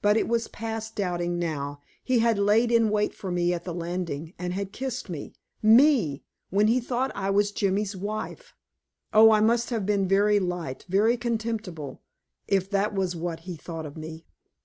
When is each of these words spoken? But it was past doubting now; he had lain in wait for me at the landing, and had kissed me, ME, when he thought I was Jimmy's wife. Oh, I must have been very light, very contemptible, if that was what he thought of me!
But 0.00 0.16
it 0.16 0.26
was 0.26 0.48
past 0.48 0.96
doubting 0.96 1.38
now; 1.38 1.78
he 2.02 2.18
had 2.18 2.36
lain 2.36 2.72
in 2.72 2.90
wait 2.90 3.14
for 3.14 3.30
me 3.30 3.54
at 3.54 3.62
the 3.62 3.72
landing, 3.72 4.34
and 4.36 4.52
had 4.52 4.72
kissed 4.72 5.08
me, 5.08 5.34
ME, 5.62 6.24
when 6.50 6.66
he 6.66 6.80
thought 6.80 7.12
I 7.14 7.30
was 7.30 7.52
Jimmy's 7.52 7.94
wife. 7.96 8.56
Oh, 9.12 9.30
I 9.30 9.40
must 9.40 9.70
have 9.70 9.86
been 9.86 10.08
very 10.08 10.40
light, 10.40 10.84
very 10.88 11.16
contemptible, 11.16 12.02
if 12.48 12.68
that 12.70 12.92
was 12.92 13.14
what 13.14 13.38
he 13.46 13.54
thought 13.54 13.86
of 13.86 13.96
me! 13.96 14.24